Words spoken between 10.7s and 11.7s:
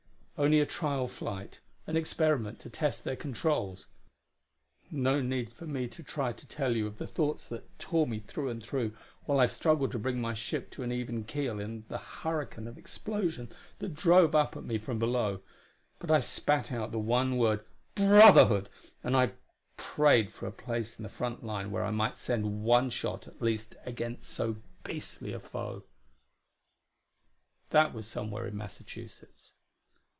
to an even keel